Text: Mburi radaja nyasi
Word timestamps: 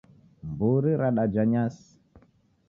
Mburi 0.49 0.91
radaja 1.01 1.43
nyasi 1.51 1.89